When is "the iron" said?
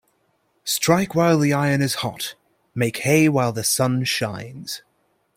1.37-1.79